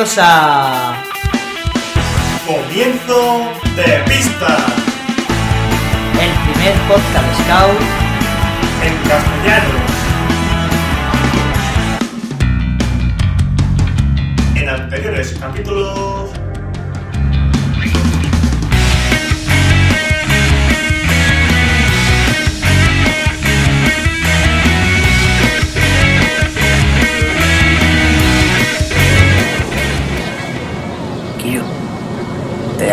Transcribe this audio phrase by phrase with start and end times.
[0.00, 0.94] Bienvenidos a...
[2.46, 4.56] Comienzo de pista
[6.18, 7.80] El primer podcast Scout
[8.82, 9.78] en castellano.
[14.54, 16.09] En anteriores capítulos.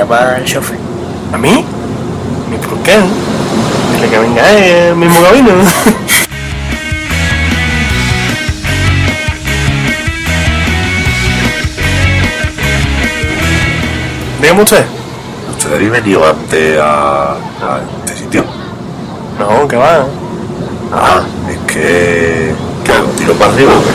[0.08, 0.78] Te llama el chofer.
[1.34, 1.66] ¿A mí?
[2.54, 2.96] ¿Y por qué?
[3.94, 5.52] Dile que venga el mismo camino.
[14.42, 14.86] Dígame usted.
[15.52, 18.46] ¿Usted habéis venido antes a, a este sitio?
[19.40, 20.06] No, que va.
[20.94, 22.54] Ah, es que...
[22.86, 23.90] que hago tiro para arriba, ¿o qué?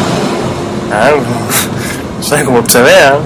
[0.92, 1.10] Ah,
[2.18, 3.16] no sé, como usted vea.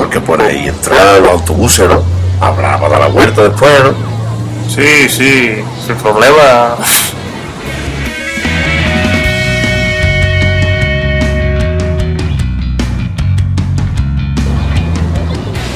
[0.00, 2.02] Porque por ahí entran los autobuses, ¿no?
[2.40, 3.92] Habrá para dar la vuelta después, ¿no?
[4.66, 5.56] Sí, sí,
[5.86, 6.74] sin problema.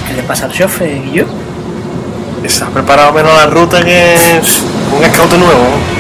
[0.09, 1.27] ¿Qué le pasa al chofer, Guillo?
[2.43, 4.41] Y se ha preparado menos la ruta que
[4.91, 5.94] un scout nuevo.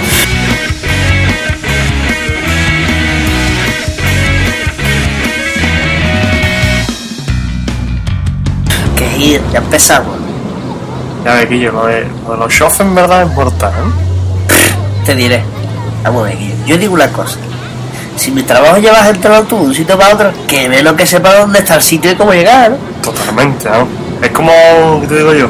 [9.24, 10.16] Ya empezamos.
[11.24, 15.04] Ya ve, Guillo, lo de, lo de los chofes en verdad importa, ¿eh?
[15.06, 15.42] Te diré.
[16.02, 16.54] Vamos a ver, Guillo.
[16.66, 17.38] Yo digo una cosa.
[18.16, 20.94] Si mi trabajo lleva gente al autobús de un sitio para otro, que ve lo
[20.94, 22.72] que sepa dónde está el sitio y cómo llegar.
[22.72, 22.76] ¿no?
[23.00, 23.88] Totalmente, ¿no?
[24.20, 24.52] Es como,
[25.00, 25.48] ¿qué te digo yo?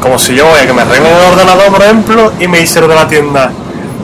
[0.00, 2.80] Como si yo voy a que me arreglen el ordenador, por ejemplo, y me dice
[2.80, 3.50] lo de la tienda,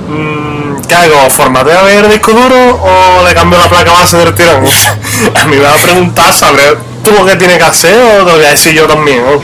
[0.09, 1.31] mm, ¿qué hago?
[1.31, 4.65] ¿Formateo bien el disco duro o le cambio la placa base del tirón?
[5.35, 6.75] a mí me va a preguntar, ¿sabes
[7.07, 9.23] tú lo que tienes que hacer o lo voy a decir yo también?
[9.23, 9.41] ¿no?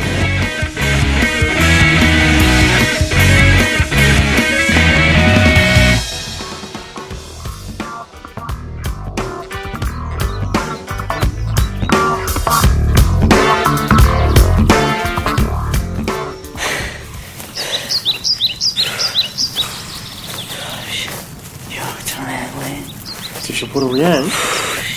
[23.47, 24.25] Yo, yo puro bien.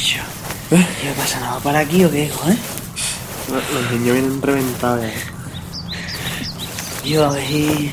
[0.03, 0.23] Yo.
[0.69, 1.39] ¿Qué pasa?
[1.39, 2.57] ¿No va para aquí o qué, hijo, eh?
[3.51, 5.05] Los, niños vienen reventados.
[5.05, 5.13] ¿eh?
[7.03, 7.89] Yo, a ver si...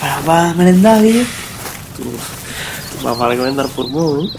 [0.00, 1.24] ¿Para, para merendar, Guillo?
[3.04, 4.30] Más vale que por modo, ¿eh?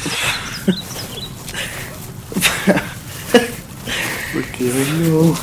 [4.33, 5.37] Porque yo vengo...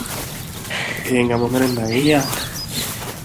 [1.05, 2.25] Que vengamos merendadillas.
[2.25, 2.41] Guillo.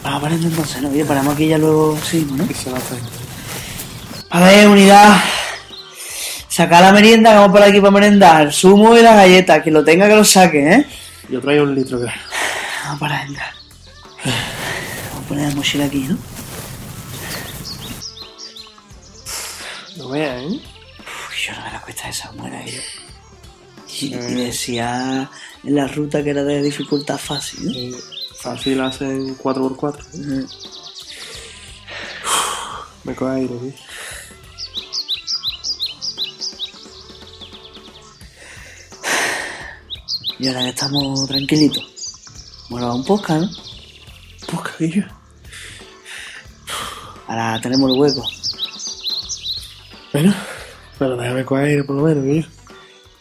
[0.04, 0.92] Vamos a merendar entonces, ¿no?
[0.92, 2.46] Guillo, paramos aquí ya luego sí, ¿no?
[2.46, 3.04] Y se la traen.
[4.30, 5.18] A ver, unidad.
[6.56, 8.44] Saca la merienda, que vamos por aquí para merendar.
[8.44, 9.62] El zumo y la galleta.
[9.62, 10.86] Que lo tenga, que lo saque, ¿eh?
[11.28, 12.14] Yo traigo un litro, creo.
[12.86, 13.44] Vamos para adentro.
[14.24, 16.18] Vamos a poner la mochila aquí, ¿no?
[19.98, 20.62] No veas, ¿eh?
[21.02, 22.82] Uf, yo no me la cuesta esa muera, Guillo.
[24.00, 25.30] Y, y decía
[25.62, 27.72] en la ruta que era de dificultad fácil, ¿no?
[27.74, 28.02] Eh,
[28.40, 30.06] Fácil hacen 4x4.
[30.14, 30.46] Mm.
[33.04, 33.74] Me coge aire, tío.
[40.46, 41.84] Y ahora estamos tranquilitos.
[42.70, 43.50] Bueno, un podcast, ¿no?
[44.46, 45.04] Poscadillo.
[47.26, 48.24] Ahora tenemos el hueco.
[50.14, 50.36] Bueno,
[51.00, 52.44] pero déjame coger aire por lo menos, tío.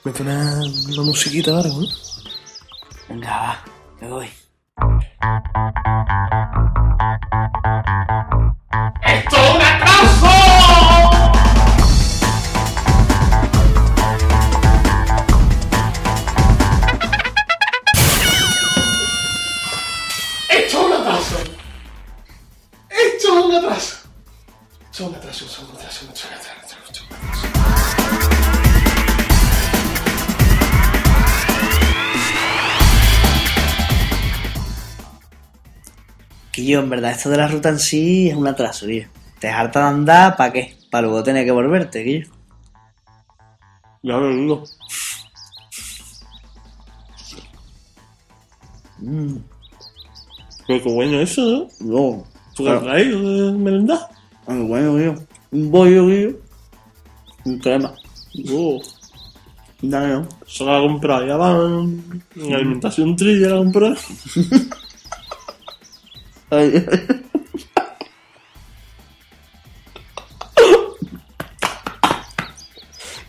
[0.04, 0.60] Mete una,
[0.92, 1.86] una musiquita ahora, ¿no?
[3.08, 3.64] Venga, va,
[4.02, 4.28] me voy.
[36.80, 39.06] En verdad, esto de la ruta en sí es un atraso, tío.
[39.38, 40.76] Te harta de andar, ¿para qué?
[40.90, 42.26] Para luego tener que volverte, tío.
[44.02, 44.64] Ya lo digo.
[48.98, 49.36] Mm,
[50.66, 51.68] Pero qué bueno eso, ¿no?
[51.80, 52.24] no.
[52.54, 53.98] ¿Tú has traído de merendar?
[54.46, 55.14] Ah, bueno, tío.
[55.50, 56.38] Un bollo, tío.
[57.44, 57.94] Un crema.
[58.52, 58.80] Oh,
[59.82, 60.28] Dale, ¿no?
[60.46, 63.60] se la comprado, ya va en, en alimentación tri, ya la ha
[66.48, 66.62] comprado.
[66.62, 66.86] Ay,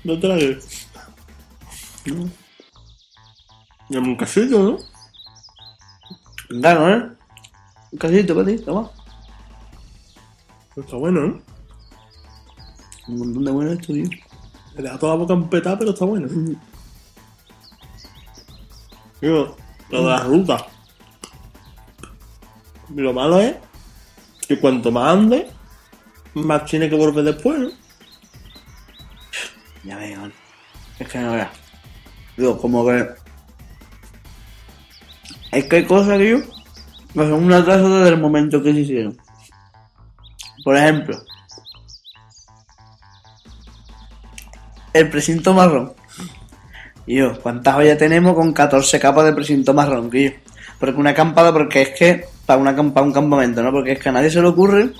[0.06, 0.88] No crees.
[3.90, 4.78] Y un casito, ¿no?
[6.48, 7.12] Claro, ¿eh?
[7.92, 8.92] Un casito para ti, toma.
[10.76, 11.42] Está bueno, ¿no?
[13.08, 14.10] Un montón de buenos estudios.
[14.76, 16.28] Le da toda la boca empetada, pero está bueno.
[19.22, 19.56] Digo,
[19.90, 20.68] lo de la ruta.
[22.96, 23.56] Lo malo es
[24.48, 25.48] que cuanto más ande,
[26.34, 27.74] más tiene que volver después.
[29.84, 30.32] Ya veo.
[30.98, 31.50] Es que no veas.
[32.38, 33.08] Digo, como que.
[35.52, 36.38] Es que hay cosas que yo.
[37.14, 39.18] Son un atraso desde el momento que se hicieron.
[40.64, 41.22] Por ejemplo.
[44.94, 45.94] El precinto marrón.
[47.06, 50.32] Yo, ¿cuántas ollas tenemos con 14 capas de precinto marrón, tío?
[50.80, 52.35] Porque una acampada, porque es que.
[52.46, 53.72] Para, una, para un campamento, ¿no?
[53.72, 54.92] Porque es que a nadie se le ocurre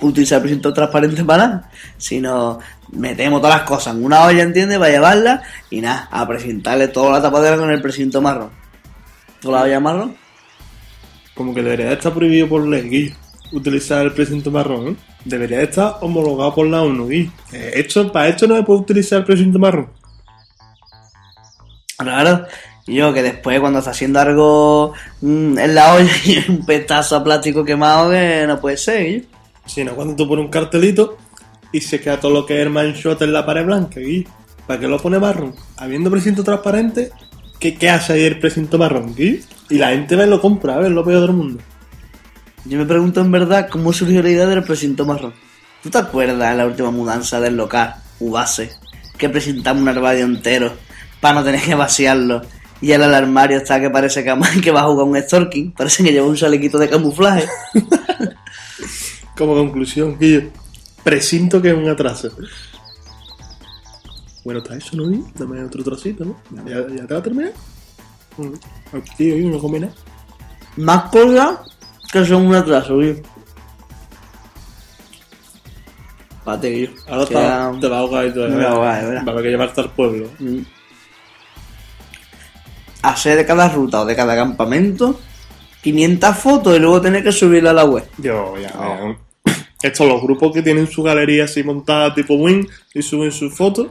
[0.00, 2.58] utilizar el precinto transparente para nada, sino
[2.90, 4.78] metemos todas las cosas en una olla, ¿entiendes?
[4.78, 8.50] Para llevarla y nada, a presentarle toda la tapadera con el precinto marrón.
[9.42, 10.16] ¿Con la olla marrón?
[11.34, 13.14] Como que debería de estar prohibido por ley, Guillo,
[13.52, 14.96] utilizar el precinto marrón, ¿eh?
[15.24, 17.30] Debería de estar homologado por la ONU, Guillo.
[17.52, 19.88] Eh, esto, para esto no se puede utilizar el precinto marrón.
[21.96, 22.46] Claro.
[22.86, 27.16] Y yo que después cuando está haciendo algo mm, en la olla y un petazo
[27.16, 29.24] a plástico quemado que no puede ser, Guillo.
[29.66, 31.16] Si no, cuando tú pones un cartelito
[31.70, 34.28] y se queda todo lo que es el manshot en la pared blanca, Guillo.
[34.66, 35.54] ¿Para qué lo pone marrón?
[35.76, 37.10] Habiendo precinto transparente,
[37.58, 39.44] ¿qué, qué hace ahí el precinto marrón, Guillo?
[39.70, 40.90] Y la gente ve y lo compra, ¿ves?
[40.90, 41.62] Lo peor del mundo.
[42.64, 45.34] Yo me pregunto en verdad cómo surgió la idea del precinto marrón.
[45.82, 48.70] ¿Tú te acuerdas de la última mudanza del local, Ubase?
[49.18, 50.72] Que presentamos un armario entero
[51.20, 52.42] para no tener que vaciarlo.
[52.82, 55.70] Y el armario está que parece que, que va a jugar un stalking.
[55.70, 57.46] Parece que lleva un chalequito de camuflaje.
[59.36, 60.50] Como conclusión, Guillo,
[61.04, 62.30] presinto que es un atraso.
[64.44, 65.08] Bueno, está eso, ¿no?
[65.08, 65.24] Guillo?
[65.36, 66.36] Dame otro trocito, ¿no?
[66.66, 67.52] ¿Ya, ya te va a terminar?
[68.36, 68.98] Mm.
[69.16, 69.94] Tío, Guillo, no come nada.
[70.76, 71.60] Más cosas
[72.12, 73.14] que son un atraso, tío.
[76.44, 76.90] Pate, tío.
[77.06, 78.48] Ahora te, te va a ahogar y todo.
[78.48, 79.22] Me va a ahogar, ¿verdad?
[79.24, 80.28] Va a haber que llevarte al pueblo.
[80.40, 80.58] Mm.
[83.02, 85.18] Hacer de cada ruta o de cada campamento
[85.82, 88.04] 500 fotos y luego tener que subirla a la web.
[88.18, 89.52] Yo, ya, ya.
[89.82, 93.88] Estos los grupos que tienen su galería así montada tipo Win y suben sus fotos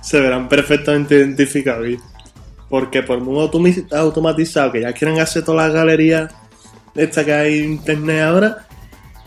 [0.00, 1.86] se verán perfectamente identificados.
[2.68, 3.48] Porque por muy
[3.90, 6.32] automatizado que ya quieran hacer todas las galerías
[6.94, 8.66] esta que hay en internet ahora,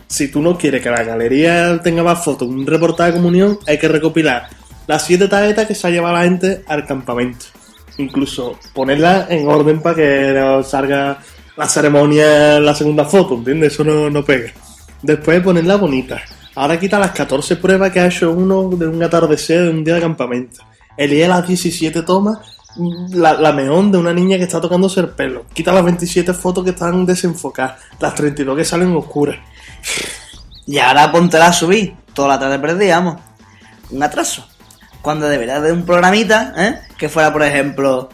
[0.06, 3.78] si tú no quieres que la galería tenga más fotos, un reportaje de comunión, hay
[3.78, 4.48] que recopilar
[4.86, 7.46] las siete tarjetas que se ha llevado la gente al campamento.
[7.98, 11.18] Incluso ponerlas en orden para que salga
[11.56, 13.74] la ceremonia en la segunda foto, ¿entiendes?
[13.74, 14.52] Eso no, no pega.
[15.02, 16.20] Después ponerla bonita.
[16.56, 19.94] Ahora quita las 14 pruebas que ha hecho uno de un atardecer de un día
[19.94, 20.62] de campamento.
[20.96, 22.38] Elige las 17 tomas,
[23.10, 25.46] la, la meón de una niña que está tocándose el pelo.
[25.52, 29.36] Quita las 27 fotos que están desenfocadas, las 32 que salen oscuras.
[30.66, 31.94] Y ahora póntela a subir.
[32.14, 33.16] Toda la tarde perdíamos.
[33.90, 34.46] Un atraso.
[35.04, 36.80] Cuando debería de un programita, ¿eh?
[36.96, 38.08] Que fuera, por ejemplo,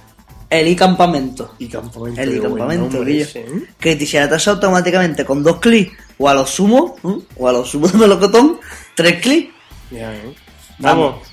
[0.51, 1.55] el i-campamento.
[1.61, 2.21] Y campamento.
[2.21, 3.47] El i-campamento, ese, ¿eh?
[3.79, 5.97] Que te hiciera atraso automáticamente con dos clics.
[6.19, 7.19] O a lo sumo, ¿eh?
[7.37, 8.59] o a lo sumo de melocotón,
[8.97, 9.55] tres clics.
[9.93, 10.35] Ya, ¿eh?
[10.81, 11.13] Vamos.
[11.13, 11.29] Vamos.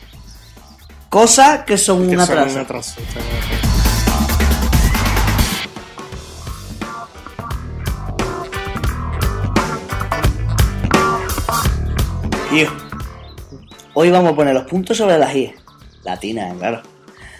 [1.10, 2.68] Cosas que son que un son
[14.00, 15.56] hoy vamos a poner los puntos sobre las IE.
[16.04, 16.84] Latinas, claro.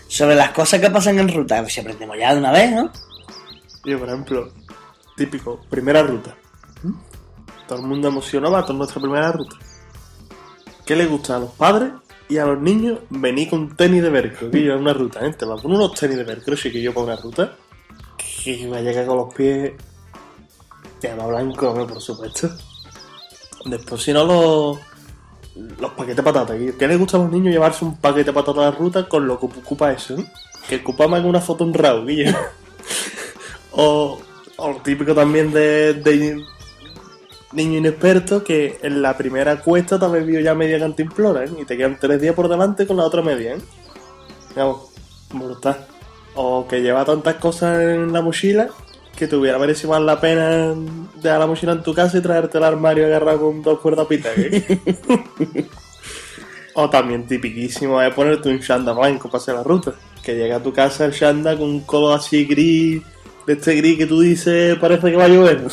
[0.08, 1.62] Sobre las cosas que pasan en ruta.
[1.62, 2.92] Ver si aprendemos ya de una vez, ¿no?
[3.86, 4.52] Yo, por ejemplo,
[5.16, 6.36] típico, primera ruta.
[7.68, 9.56] Todo el mundo emocionado va a nuestra primera ruta.
[10.84, 11.92] ¿Qué le gusta a los padres
[12.28, 14.50] y a los niños venir con tenis de velcro?
[14.50, 15.34] Que yo en una ruta, ¿eh?
[15.34, 17.56] Te poner unos tenis de velcro, sí que yo para una ruta.
[18.44, 19.74] Que va a llegar con los pies.
[21.02, 22.50] Ya va blanco, por supuesto.
[23.66, 24.97] Después, si no, los.
[25.80, 26.58] Los paquetes de patatas.
[26.78, 29.28] ¿Qué les gusta a los niños llevarse un paquete de patatas a la ruta con
[29.28, 30.16] lo que ocupa eso?
[30.18, 30.26] ¿eh?
[30.68, 32.32] Que ocupa más que una foto en RAW, Guillo.
[33.80, 34.20] O,
[34.56, 36.42] o típico también de,
[37.52, 41.50] niño inexperto que en la primera cuesta te has bebido ya media cantimplora, ¿eh?
[41.62, 43.62] Y te quedan tres días por delante con la otra media, ¿eh?
[44.56, 44.90] Vamos,
[45.32, 45.86] brutal.
[46.34, 48.70] O que lleva tantas cosas en la mochila
[49.18, 50.76] que te hubiera merecido más la pena
[51.16, 54.32] dejar la mochila en tu casa y traerte el armario agarrado con dos cuerdas pitas,
[54.38, 54.80] ¿eh?
[56.76, 59.94] o también tipiquísimo es ponerte un shanda blanco para hacer la ruta.
[60.24, 63.02] Que llega a tu casa el shanda con un color así gris,
[63.48, 65.64] de este gris que tú dices parece que va a llover.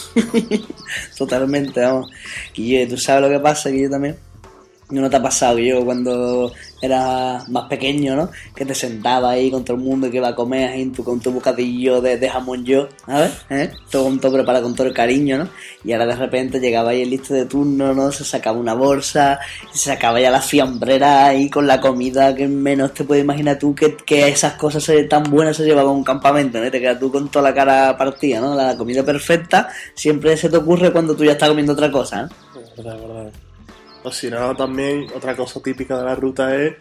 [1.19, 2.11] Totalmente, vamos.
[2.55, 4.17] Y yo, tú sabes lo que pasa, que yo también.
[5.01, 8.31] ¿No te ha pasado yo cuando era más pequeño, ¿no?
[8.55, 11.03] Que te sentaba ahí con todo el mundo y que iba a comer ahí tu-
[11.03, 13.33] con tu bocadillo de, jamón yo, ¿sabes?
[13.51, 13.71] ¿Eh?
[13.91, 15.49] Todo, todo preparado con todo el cariño, ¿no?
[15.83, 18.13] Y ahora de repente llegaba ahí el listo de turno, ¿no?
[18.13, 19.39] Se sacaba una bolsa,
[19.73, 23.75] se sacaba ya la fiambrera ahí con la comida que menos te puedes imaginar tú
[23.75, 26.71] que, que esas cosas tan buenas se llevaba a un campamento, ¿no?
[26.71, 28.55] Te quedas tú con toda la cara partida, ¿no?
[28.55, 32.61] La comida perfecta siempre se te ocurre cuando tú ya estás comiendo otra cosa, ¿no?
[32.61, 33.31] Es verdad, verdad.
[34.05, 36.75] O si no, también otra cosa típica de la ruta es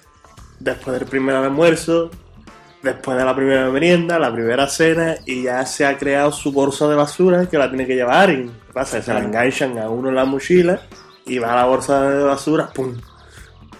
[0.59, 2.11] después del primer almuerzo,
[2.81, 6.87] después de la primera merienda, la primera cena y ya se ha creado su bolsa
[6.89, 9.01] de basura que la tiene que llevar y ¿qué pasa?
[9.01, 10.81] Se la enganchan a uno en la mochila
[11.25, 12.93] y va a la bolsa de basura, pum,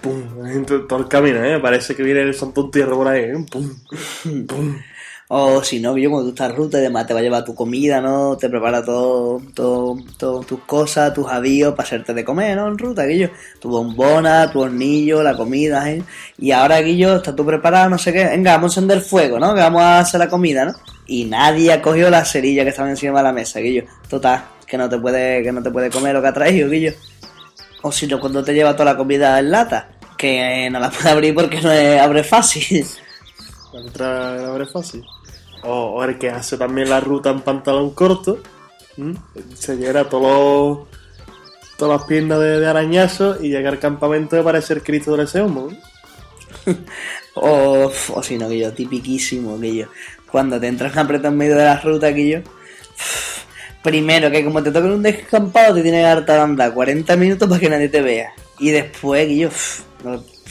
[0.02, 1.60] pum, todo el camino, ¿eh?
[1.60, 3.46] Parece que viene el Santo Entierro por ahí, ¿eh?
[3.52, 3.76] pum,
[4.48, 4.78] pum.
[5.36, 7.56] O si no, yo cuando tú estás ruta y demás te va a llevar tu
[7.56, 8.38] comida, ¿no?
[8.38, 12.68] Te prepara todo, todo, todo tus cosas, tus avíos para hacerte de comer, ¿no?
[12.68, 13.32] En ruta, Guillo.
[13.60, 16.04] Tu bombona, tu hornillo, la comida, ¿eh?
[16.38, 18.26] Y ahora, Guillo, estás tú preparado, no sé qué.
[18.26, 19.56] Venga, vamos a encender fuego, ¿no?
[19.56, 20.76] Que vamos a hacer la comida, ¿no?
[21.08, 23.86] Y nadie ha cogido la cerilla que estaba encima de la mesa, Guillo.
[24.08, 26.94] Total, que no te puede, que no te puede comer lo que ha traído, Guillo.
[27.82, 31.10] O si no, cuando te lleva toda la comida en lata, que no la puede
[31.10, 32.86] abrir porque no es, abre fácil.
[33.98, 35.04] La abre fácil.
[35.64, 38.40] O, o el que hace también la ruta en pantalón corto.
[39.56, 40.88] Se llega todos
[41.78, 45.28] todas las piernas de, de arañazo y llega al campamento y parece el Cristo del.
[45.34, 46.78] ¿eh?
[47.36, 49.88] O, o si no, que tipiquísimo, que.
[50.32, 52.44] Cuando te entras en aprieto en medio de la ruta, que.
[53.82, 57.60] Primero, que como te toca un descampado, te tienes que hartar andar 40 minutos para
[57.60, 58.34] que nadie te vea.
[58.60, 59.50] Y después, que yo,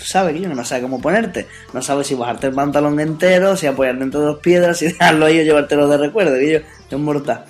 [0.05, 1.47] sabes, que yo no sabes cómo ponerte.
[1.73, 5.41] No sabes si bajarte el pantalón entero, si apoyarte entre dos piedras, si dejarlo ahí
[5.41, 6.59] o llevártelo de recuerdo, que yo,
[6.91, 7.45] es mortal.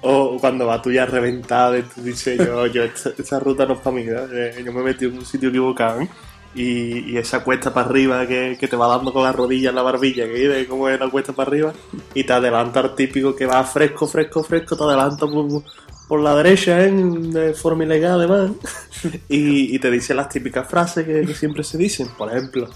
[0.00, 3.80] O cuando vas tú ya reventado y tú dices, yo, yo esta, ruta no es
[3.80, 4.24] para mí, ¿no?
[4.32, 6.00] Eh, yo me he metido en un sitio equivocado.
[6.00, 6.08] ¿eh?
[6.54, 9.82] Y, esa cuesta para arriba que, que te va dando con la rodilla en la
[9.82, 11.72] barbilla, que dice cómo es la cuesta para arriba,
[12.14, 15.26] y te adelanta el típico que va fresco, fresco, fresco, te adelanta
[16.08, 16.90] por la derecha, ¿eh?
[16.92, 18.50] de forma ilegal además,
[19.28, 22.68] y, y te dice las típicas frases que, que siempre se dicen, por ejemplo,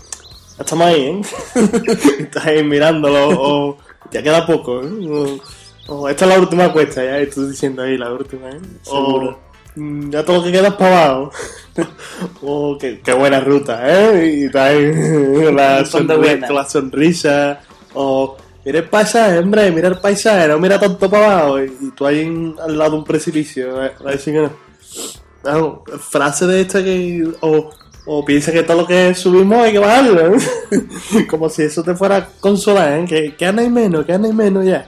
[0.56, 1.20] "Ya estamos ahí, ¿eh?
[2.20, 3.78] Estás ahí mirándolo, o
[4.11, 5.40] ya queda poco, ¿eh?
[5.88, 8.61] O, o, esta es la última cuesta, ya estoy diciendo ahí la última, ¿eh?
[8.82, 9.30] Seguro.
[9.76, 11.30] O, "Mm, ya todo lo que queda es para abajo.
[12.42, 13.80] oh, qué, qué buena ruta,
[14.14, 14.37] ¿eh?
[14.38, 14.92] Y está ahí
[15.52, 16.47] la, Bastante sonri- buena.
[16.47, 17.61] con la sonrisa.
[17.94, 21.62] O mira el paisaje, hombre, mira el paisaje, no mira tanto para abajo.
[21.62, 23.93] Y, tú ahí en- al lado de un precipicio, ¿eh?
[24.05, 25.85] a decir que no.
[25.99, 27.27] Frase de esta que.
[27.41, 27.71] O,
[28.11, 30.38] o piensa que todo lo que subimos hay que bajarlo, ¿eh?
[31.31, 33.05] Como si eso te fuera a consolar, ¿eh?
[33.07, 34.87] Que, que anda y menos, que anda y menos ya.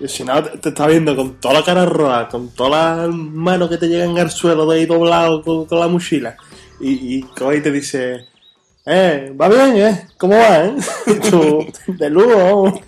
[0.00, 3.14] Y si no, te, te está viendo con toda la cara roja, con todas las
[3.14, 6.36] manos que te llegan al suelo de ahí doblado con, la mochila.
[6.80, 8.26] Y, y y te dice,
[8.88, 10.74] eh, va bien, eh, ¿cómo va, eh?
[11.30, 12.80] Tú, de lujo,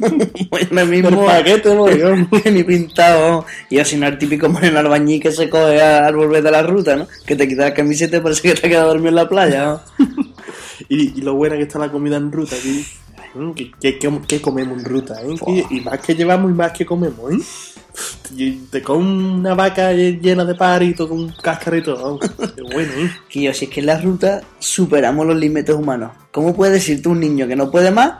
[0.50, 1.26] Bueno, el mismo.
[1.26, 1.90] paquete, ¿no?
[1.90, 3.44] Yo, que ni pintado.
[3.68, 6.96] Y así no el típico moreno albañil que se coge al volver de la ruta,
[6.96, 7.06] ¿no?
[7.26, 9.64] Que te quita la camiseta y parece que te ha quedado dormido en la playa,
[9.64, 9.80] ¿no?
[10.88, 14.84] Y, y lo buena que está la comida en ruta, que, mm, que comemos en
[14.84, 15.34] ruta, ¿eh?
[15.70, 17.36] Y, y más que llevamos y más que comemos, ¿eh?
[18.36, 22.20] Y te comes una vaca llena de parito con un cascarito, vamos,
[22.54, 23.10] qué bueno, ¿eh?
[23.28, 26.12] Que yo, si es que en la ruta superamos los límites humanos.
[26.30, 28.18] ¿Cómo puede decirte un niño que no puede más,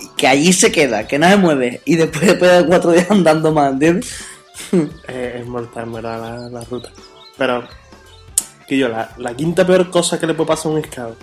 [0.00, 3.10] y que allí se queda, que no se mueve, y después, después de cuatro días
[3.10, 4.14] andando más, ¿entiendes?
[5.08, 6.90] Eh, es mortal, en verdad, la, la ruta.
[7.36, 7.64] Pero,
[8.66, 11.18] que yo, la, la quinta peor cosa que le puede pasar a un scout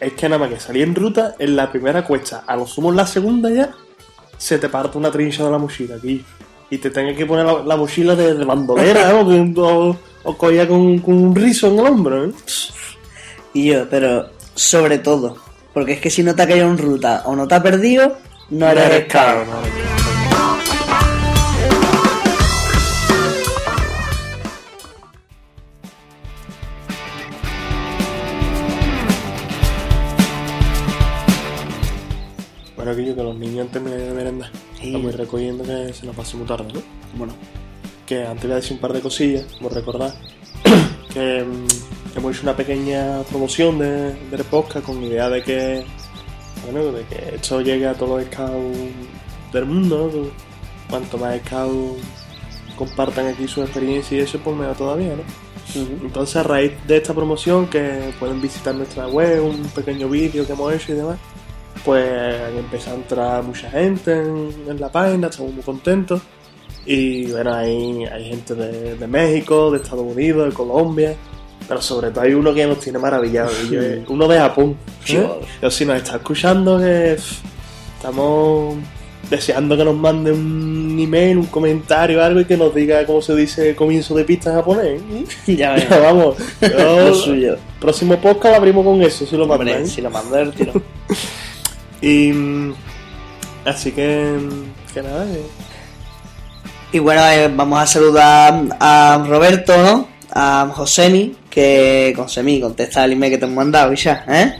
[0.00, 2.90] es que nada más que salir en ruta, en la primera cuesta, a lo sumo
[2.90, 3.72] en la segunda ya,
[4.36, 6.24] se te parte una trincha de la mochila aquí.
[6.70, 9.26] Y te tengas que poner la, la mochila de, de bandolera, ¿no?
[9.28, 12.32] Que- o, o colla con, con un rizo en el hombro, ¿eh?
[13.54, 15.36] Y yo, pero sobre todo,
[15.72, 18.16] porque es que si no te ha caído en ruta o no te ha perdido,
[18.50, 19.48] no eres no eres scout.
[32.76, 34.50] Bueno, que yo que los niños terminen de merendar.
[34.80, 34.86] Sí.
[34.86, 36.80] Estamos recogiendo que se nos pasó muy tarde, ¿no?
[37.16, 37.34] Bueno,
[38.06, 40.14] Que antes voy a decir un par de cosillas, por recordar.
[41.12, 45.84] que mm, hemos hecho una pequeña promoción de, del podcast con idea de que,
[46.64, 48.78] bueno, de que esto llegue a todos los scouts
[49.52, 50.10] del mundo.
[50.14, 50.30] ¿no?
[50.88, 52.00] Cuanto más scouts
[52.76, 55.22] compartan aquí su experiencia y eso, pues mejor todavía, ¿no?
[55.74, 60.52] Entonces, a raíz de esta promoción, que pueden visitar nuestra web, un pequeño vídeo que
[60.52, 61.18] hemos hecho y demás,
[61.84, 66.20] pues han empezado a entrar mucha gente en, en la página, estamos muy contentos.
[66.86, 71.14] Y bueno, hay, hay gente de, de México, de Estados Unidos, de Colombia,
[71.68, 74.76] Pero sobre todo hay uno que nos tiene maravillado, y yo, eh, uno de Japón.
[75.08, 75.28] ¿eh?
[75.62, 77.18] Yo si nos está escuchando, que
[77.96, 78.76] estamos
[79.28, 83.34] deseando que nos mande un email, un comentario, algo y que nos diga cómo se
[83.36, 85.00] dice comienzo de pista en japonés.
[85.12, 85.24] ¿eh?
[85.58, 85.86] Ya ves.
[85.90, 86.68] Vamos, Lo
[87.08, 87.56] yo- suyo.
[87.78, 89.86] próximo podcast lo abrimos con eso, si lo mandan.
[89.86, 90.72] si lo mando el tiro.
[92.00, 92.74] Y mm,
[93.64, 100.08] así que, mm, que nada, que- Y bueno, eh, vamos a saludar a Roberto, ¿no?
[100.32, 104.54] A Josemi, que con Semi contesta el email que te hemos mandado y ya, ¿eh?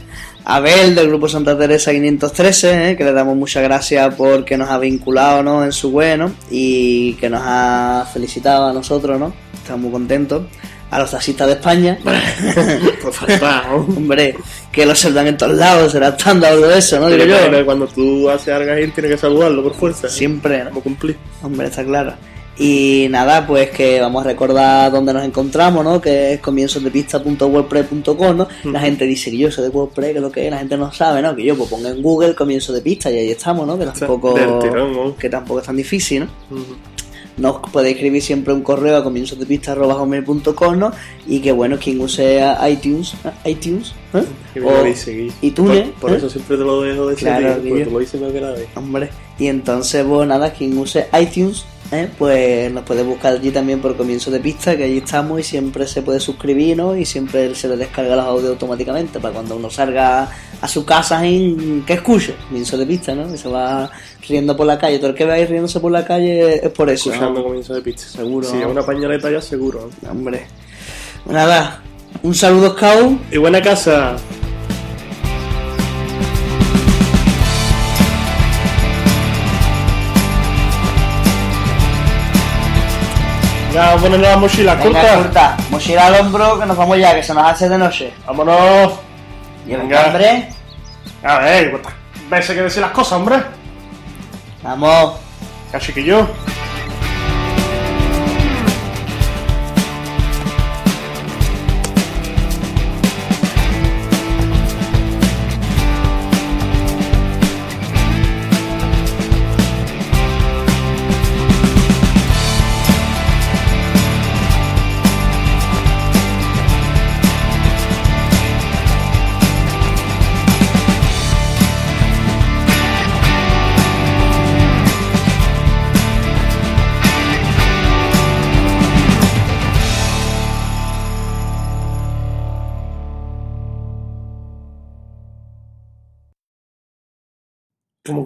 [0.45, 2.97] Abel del grupo Santa Teresa 513, ¿eh?
[2.97, 5.63] que le damos muchas gracias porque nos ha vinculado ¿no?
[5.63, 6.31] en su web ¿no?
[6.49, 9.31] y que nos ha felicitado a nosotros, ¿no?
[9.53, 10.43] Estamos muy contentos.
[10.91, 11.99] A los taxistas de España,
[13.01, 14.35] Pues falta, hombre,
[14.71, 17.09] que lo saludan en todos lados, será estándar de eso, ¿no?
[17.09, 17.65] Digo yo.
[17.65, 20.09] Cuando tú haces algo ahí tienes que saludarlo por fuerza.
[20.09, 20.69] Siempre, ¿no?
[20.69, 21.17] Como cumplir.
[21.43, 22.13] Hombre, está claro.
[22.59, 26.01] Y nada, pues que vamos a recordar dónde nos encontramos, ¿no?
[26.01, 28.49] Que es comienzodepista.wordpress.com, ¿no?
[28.65, 30.75] La gente dice que yo soy de WordPress, que es lo que es, la gente
[30.75, 31.33] no sabe, ¿no?
[31.33, 33.79] Que yo pues pongo en Google comienzo de pista y ahí estamos, ¿no?
[33.79, 35.15] Que tampoco, del tirón, ¿no?
[35.15, 36.27] que tampoco es tan difícil, ¿no?
[37.39, 40.91] Nos podéis escribir siempre un correo a comienzodepista.com, ¿no?
[41.25, 43.51] Y que bueno, quien use iTunes, ¿eh?
[43.51, 44.23] iTunes, ¿eh?
[44.63, 44.85] O
[45.45, 46.15] iTunes, Por, por ¿eh?
[46.17, 48.67] eso siempre te lo dejo de Claro, que porque te lo hice primera vez.
[48.75, 52.09] Hombre, y entonces, pues nada, quien use iTunes, ¿eh?
[52.17, 55.87] pues nos puede buscar allí también por comienzo de pista, que allí estamos y siempre
[55.87, 56.95] se puede suscribir, ¿no?
[56.95, 60.29] Y siempre se le descarga los audios automáticamente para cuando uno salga
[60.61, 63.33] a su casa en que escuche, comienzo de pista, ¿no?
[63.33, 63.89] Y se va
[64.27, 64.99] riendo por la calle.
[64.99, 67.45] Todo el que ir riéndose por la calle es por eso, Escuchando ¿no?
[67.45, 68.03] comienzo de pista.
[68.03, 69.89] Seguro, Si es una pañoleta ya seguro.
[70.09, 70.47] Hombre.
[71.25, 71.81] Nada,
[72.23, 73.19] un saludo, Scout.
[73.31, 74.17] Y buena casa.
[83.73, 85.15] Ya, ponerle la mochila Venga, corta.
[85.15, 88.13] corta, mochila al hombro, que nos vamos ya, que se nos hace de noche.
[88.25, 88.93] Vámonos.
[89.67, 90.05] Y el Venga.
[90.05, 90.49] hambre,
[91.23, 91.93] A ver, cuántas
[92.29, 93.37] veces que decir las cosas, hombre.
[94.63, 95.13] vamos.
[95.71, 96.19] Cachiquillo.
[96.19, 96.33] Como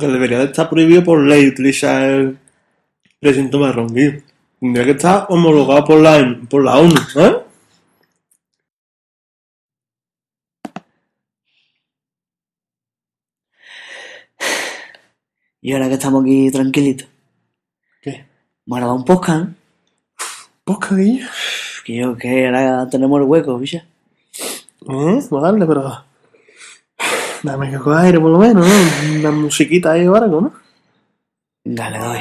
[0.07, 2.37] debería de estar prohibido por ley utilizar el
[3.21, 3.93] recinto marrón.
[4.59, 7.35] Tendría que estar homologado por la, por la ONU, ¿eh?
[15.61, 17.07] Y ahora que estamos aquí tranquilitos,
[18.01, 18.25] ¿Qué?
[18.65, 19.55] bueno, va un podcast, ¿no?
[20.65, 21.27] Posca, Guillo.
[21.85, 23.77] Que yo, que ahora tenemos el hueco, ¿viste?
[23.77, 23.85] ¿Eh?
[24.87, 26.12] Vamos a darle, pero...
[27.43, 29.19] Dame que coja aire por lo menos, ¿no?
[29.19, 30.53] Una musiquita ahí o algo, ¿no?
[31.65, 32.19] Dale, doy.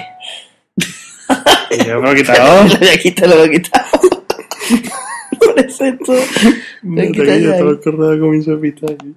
[1.86, 2.64] Yo me lo he quitado.
[2.68, 3.86] Lo voy a quitar, lo voy a quitar.
[5.38, 6.14] Por eso esto.
[6.82, 9.14] Lo he quitado yo te lo he aquí.